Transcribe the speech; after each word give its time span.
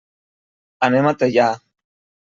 Anem 0.89 1.11
a 1.11 1.15
Teià. 1.21 1.55